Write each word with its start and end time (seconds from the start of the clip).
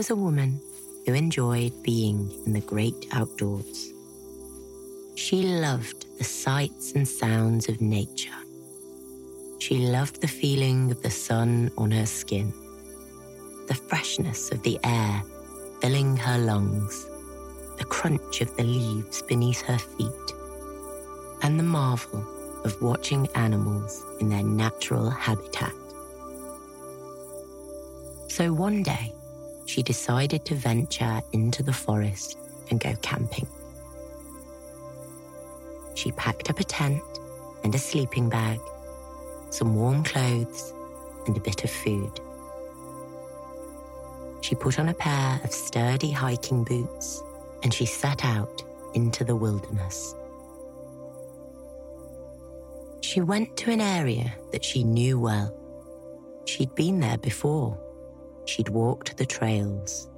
Was 0.00 0.08
a 0.08 0.16
woman 0.16 0.58
who 1.04 1.12
enjoyed 1.12 1.74
being 1.82 2.32
in 2.46 2.54
the 2.54 2.60
great 2.62 3.06
outdoors. 3.12 3.92
She 5.14 5.42
loved 5.42 6.06
the 6.16 6.24
sights 6.24 6.92
and 6.92 7.06
sounds 7.06 7.68
of 7.68 7.82
nature. 7.82 8.40
She 9.58 9.76
loved 9.76 10.22
the 10.22 10.26
feeling 10.26 10.90
of 10.90 11.02
the 11.02 11.10
sun 11.10 11.70
on 11.76 11.90
her 11.90 12.06
skin, 12.06 12.50
the 13.68 13.74
freshness 13.74 14.50
of 14.52 14.62
the 14.62 14.78
air 14.84 15.22
filling 15.82 16.16
her 16.16 16.38
lungs, 16.38 17.06
the 17.76 17.84
crunch 17.84 18.40
of 18.40 18.56
the 18.56 18.64
leaves 18.64 19.20
beneath 19.20 19.60
her 19.60 19.76
feet, 19.76 20.28
and 21.42 21.60
the 21.60 21.70
marvel 21.78 22.24
of 22.64 22.80
watching 22.80 23.28
animals 23.34 24.02
in 24.18 24.30
their 24.30 24.44
natural 24.44 25.10
habitat. 25.10 25.74
So 28.28 28.54
one 28.54 28.82
day, 28.82 29.12
she 29.66 29.82
decided 29.82 30.44
to 30.44 30.54
venture 30.54 31.22
into 31.32 31.62
the 31.62 31.72
forest 31.72 32.38
and 32.70 32.80
go 32.80 32.94
camping. 33.02 33.46
She 35.94 36.12
packed 36.12 36.50
up 36.50 36.60
a 36.60 36.64
tent 36.64 37.02
and 37.62 37.74
a 37.74 37.78
sleeping 37.78 38.28
bag, 38.28 38.60
some 39.50 39.74
warm 39.74 40.02
clothes, 40.02 40.72
and 41.26 41.36
a 41.36 41.40
bit 41.40 41.64
of 41.64 41.70
food. 41.70 42.20
She 44.40 44.54
put 44.54 44.78
on 44.78 44.88
a 44.88 44.94
pair 44.94 45.40
of 45.44 45.52
sturdy 45.52 46.10
hiking 46.10 46.64
boots 46.64 47.22
and 47.62 47.72
she 47.72 47.84
set 47.84 48.24
out 48.24 48.62
into 48.94 49.24
the 49.24 49.36
wilderness. 49.36 50.14
She 53.02 53.20
went 53.20 53.56
to 53.58 53.70
an 53.70 53.80
area 53.80 54.32
that 54.52 54.64
she 54.64 54.84
knew 54.84 55.18
well. 55.18 55.54
She'd 56.46 56.74
been 56.74 57.00
there 57.00 57.18
before 57.18 57.78
she'd 58.44 58.68
walked 58.68 59.16
the 59.16 59.26
trails, 59.26 60.08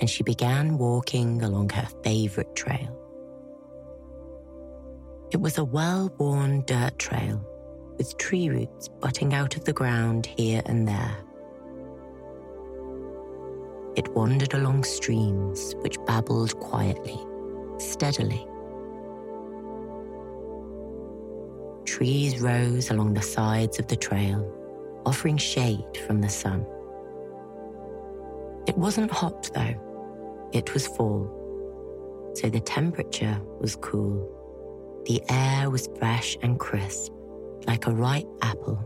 and 0.00 0.08
she 0.08 0.22
began 0.22 0.78
walking 0.78 1.42
along 1.42 1.70
her 1.70 1.88
favorite 2.02 2.54
trail. 2.54 2.98
It 5.30 5.40
was 5.40 5.58
a 5.58 5.64
well 5.64 6.12
worn 6.18 6.62
dirt 6.66 6.98
trail 6.98 7.44
with 7.98 8.16
tree 8.18 8.48
roots 8.48 8.88
butting 8.88 9.34
out 9.34 9.56
of 9.56 9.64
the 9.64 9.72
ground 9.72 10.26
here 10.26 10.62
and 10.66 10.86
there. 10.86 11.16
It 13.96 14.08
wandered 14.14 14.54
along 14.54 14.84
streams 14.84 15.74
which 15.80 15.96
babbled 16.06 16.58
quietly, 16.58 17.18
steadily. 17.78 18.46
Trees 21.84 22.40
rose 22.40 22.90
along 22.90 23.14
the 23.14 23.22
sides 23.22 23.78
of 23.78 23.86
the 23.86 23.96
trail, 23.96 24.50
offering 25.06 25.36
shade 25.36 25.96
from 26.06 26.20
the 26.20 26.28
sun. 26.28 26.66
It 28.74 28.80
wasn't 28.80 29.12
hot 29.12 29.48
though, 29.54 30.50
it 30.52 30.74
was 30.74 30.88
fall, 30.88 31.30
so 32.34 32.50
the 32.50 32.58
temperature 32.58 33.40
was 33.60 33.76
cool. 33.76 34.28
The 35.06 35.22
air 35.30 35.70
was 35.70 35.88
fresh 35.96 36.36
and 36.42 36.58
crisp, 36.58 37.12
like 37.68 37.86
a 37.86 37.92
ripe 37.92 38.26
apple. 38.42 38.80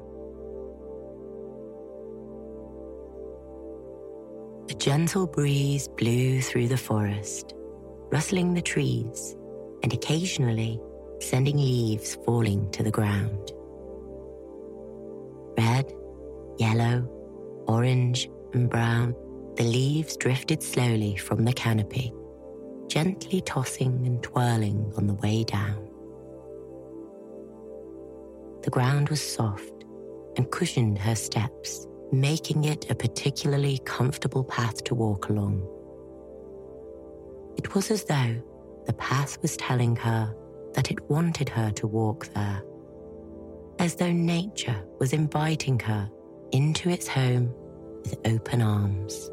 A 4.69 4.75
gentle 4.75 5.27
breeze 5.27 5.88
blew 5.88 6.43
through 6.43 6.69
the 6.69 6.77
forest, 6.77 7.54
rustling 8.12 8.53
the 8.53 8.60
trees 8.60 9.37
and 9.82 9.91
occasionally 9.94 10.78
sending 11.21 11.56
leaves 11.56 12.19
falling 12.27 12.71
to 12.72 12.82
the 12.82 12.91
ground. 12.91 13.53
Red, 15.56 15.91
yellow, 16.59 17.09
orange, 17.66 18.28
and 18.53 18.69
brown 18.69 19.15
the 19.59 19.65
leaves 19.65 20.17
drifted 20.17 20.63
slowly 20.63 21.17
from 21.17 21.45
the 21.45 21.53
canopy, 21.53 22.13
gently 22.87 23.41
tossing 23.41 24.07
and 24.07 24.23
twirling 24.23 24.93
on 24.97 25.09
the 25.09 25.15
way 25.15 25.43
down. 25.43 25.85
The 28.63 28.71
ground 28.71 29.09
was 29.09 29.21
soft 29.21 29.85
and 30.37 30.49
cushioned 30.53 30.97
her 30.99 31.17
steps, 31.17 31.89
making 32.13 32.67
it 32.67 32.89
a 32.89 32.95
particularly 32.95 33.81
comfortable 33.85 34.45
path 34.45 34.85
to 34.85 34.95
walk 34.95 35.29
along. 35.29 35.67
It 37.57 37.75
was 37.75 37.91
as 37.91 38.05
though 38.05 38.41
the 38.87 38.93
path 38.93 39.43
was 39.43 39.57
telling 39.57 39.97
her 39.97 40.37
that 40.75 40.93
it 40.93 41.11
wanted 41.11 41.49
her 41.49 41.73
to 41.73 41.89
walk 41.89 42.29
there, 42.33 42.63
as 43.81 43.97
though 43.97 44.13
nature 44.13 44.85
was 45.01 45.13
inviting 45.13 45.81
her 45.81 46.09
into 46.53 46.91
its 46.91 47.09
home 47.09 47.53
with 48.05 48.17
open 48.25 48.63
arms. 48.63 49.33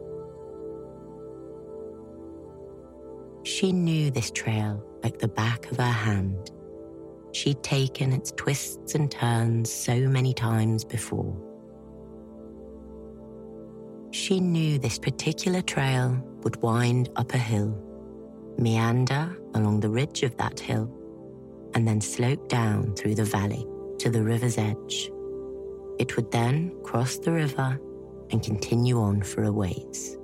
She 3.56 3.72
knew 3.72 4.12
this 4.12 4.32
trail 4.32 4.84
like 5.02 5.18
the 5.18 5.30
back 5.30 5.72
of 5.72 5.78
her 5.78 5.84
hand. 5.84 6.52
She'd 7.32 7.64
taken 7.64 8.12
its 8.12 8.34
twists 8.34 8.96
and 8.96 9.10
turns 9.10 9.72
so 9.72 10.10
many 10.10 10.34
times 10.34 10.84
before. 10.84 11.34
She 14.12 14.42
knew 14.42 14.78
this 14.78 15.00
particular 15.00 15.62
trail 15.62 16.22
would 16.44 16.62
wind 16.62 17.08
up 17.16 17.34
a 17.34 17.38
hill, 17.38 17.82
meander 18.58 19.38
along 19.54 19.80
the 19.80 19.90
ridge 19.90 20.24
of 20.24 20.36
that 20.36 20.60
hill, 20.60 20.92
and 21.76 21.88
then 21.88 22.02
slope 22.02 22.50
down 22.50 22.94
through 22.96 23.16
the 23.16 23.24
valley 23.24 23.66
to 24.00 24.10
the 24.10 24.22
river's 24.22 24.58
edge. 24.58 25.10
It 25.98 26.18
would 26.18 26.30
then 26.30 26.76
cross 26.84 27.20
the 27.20 27.32
river 27.32 27.80
and 28.32 28.44
continue 28.44 29.00
on 29.00 29.22
for 29.22 29.46
a 29.46 29.52
ways. 29.54 30.18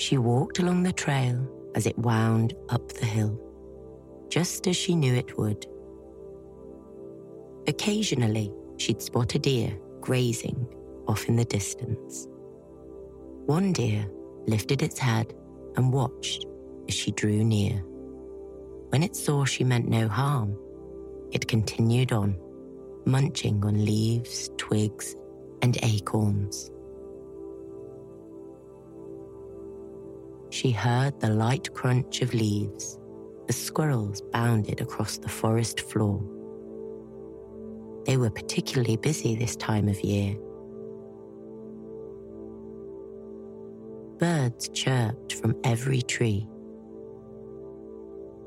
She 0.00 0.16
walked 0.16 0.60
along 0.60 0.82
the 0.82 0.94
trail 0.94 1.46
as 1.74 1.86
it 1.86 1.98
wound 1.98 2.54
up 2.70 2.88
the 2.88 3.04
hill, 3.04 3.38
just 4.30 4.66
as 4.66 4.74
she 4.74 4.94
knew 4.94 5.12
it 5.14 5.36
would. 5.36 5.66
Occasionally, 7.68 8.50
she'd 8.78 9.02
spot 9.02 9.34
a 9.34 9.38
deer 9.38 9.78
grazing 10.00 10.66
off 11.06 11.28
in 11.28 11.36
the 11.36 11.44
distance. 11.44 12.26
One 13.44 13.74
deer 13.74 14.10
lifted 14.46 14.80
its 14.80 14.98
head 14.98 15.34
and 15.76 15.92
watched 15.92 16.46
as 16.88 16.94
she 16.94 17.10
drew 17.10 17.44
near. 17.44 17.84
When 18.88 19.02
it 19.02 19.14
saw 19.14 19.44
she 19.44 19.64
meant 19.64 19.86
no 19.86 20.08
harm, 20.08 20.56
it 21.30 21.46
continued 21.46 22.12
on, 22.12 22.38
munching 23.04 23.62
on 23.66 23.84
leaves, 23.84 24.48
twigs, 24.56 25.14
and 25.60 25.76
acorns. 25.82 26.70
She 30.60 30.70
heard 30.70 31.18
the 31.20 31.30
light 31.30 31.72
crunch 31.72 32.20
of 32.20 32.34
leaves 32.34 32.98
The 33.46 33.52
squirrels 33.54 34.20
bounded 34.20 34.82
across 34.82 35.16
the 35.16 35.28
forest 35.28 35.80
floor. 35.80 36.22
They 38.04 38.18
were 38.18 38.28
particularly 38.28 38.98
busy 38.98 39.34
this 39.34 39.56
time 39.56 39.88
of 39.88 39.98
year. 40.04 40.36
Birds 44.18 44.68
chirped 44.68 45.32
from 45.36 45.56
every 45.64 46.02
tree. 46.02 46.46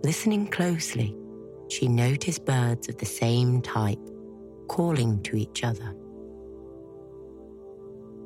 Listening 0.03 0.45
closely, 0.47 1.17
she 1.67 1.87
noticed 1.87 2.45
birds 2.45 2.89
of 2.89 2.97
the 2.97 3.07
same 3.07 3.59
type 3.63 4.07
calling 4.67 5.19
to 5.23 5.35
each 5.35 5.63
other. 5.63 5.95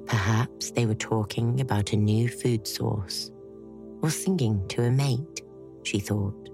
Perhaps 0.08 0.72
they 0.72 0.86
were 0.86 1.02
talking 1.14 1.62
about 1.62 1.94
a 1.94 1.98
new 1.98 2.28
food 2.28 2.68
source 2.68 3.32
or 4.02 4.10
singing 4.10 4.66
to 4.70 4.84
a 4.84 4.92
mate, 4.92 5.42
she 5.84 6.00
thought. 6.00 6.50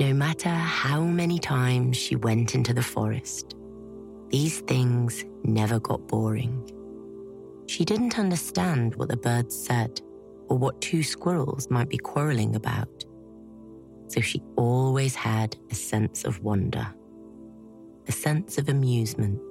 No 0.00 0.14
matter 0.14 0.48
how 0.48 1.02
many 1.02 1.38
times 1.38 1.96
she 1.96 2.14
went 2.14 2.54
into 2.54 2.72
the 2.72 2.82
forest, 2.82 3.56
these 4.30 4.60
things 4.60 5.24
never 5.42 5.80
got 5.80 6.06
boring. 6.06 6.70
She 7.66 7.84
didn't 7.84 8.18
understand 8.18 8.94
what 8.94 9.08
the 9.08 9.16
birds 9.16 9.56
said, 9.56 10.00
or 10.48 10.56
what 10.56 10.80
two 10.80 11.02
squirrels 11.02 11.68
might 11.70 11.88
be 11.88 11.98
quarreling 11.98 12.54
about. 12.54 13.04
So 14.06 14.20
she 14.20 14.42
always 14.56 15.14
had 15.14 15.56
a 15.70 15.74
sense 15.74 16.24
of 16.24 16.42
wonder, 16.42 16.86
a 18.06 18.12
sense 18.12 18.56
of 18.56 18.68
amusement, 18.68 19.42